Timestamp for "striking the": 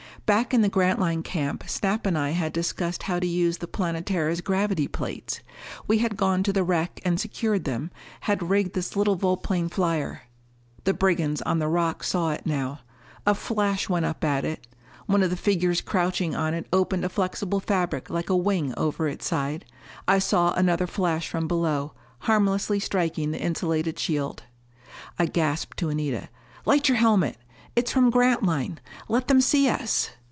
22.79-23.41